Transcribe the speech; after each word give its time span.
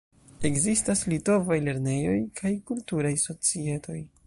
Ekzistas 0.49 1.03
litovaj 1.11 1.59
lernejoj 1.67 2.17
kaj 2.41 2.53
kulturaj 2.73 3.15
societoj. 3.29 4.03